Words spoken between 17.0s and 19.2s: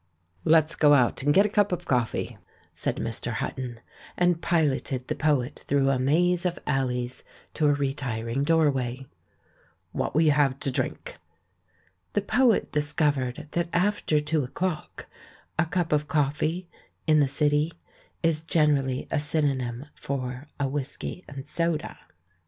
in the City is gen erally a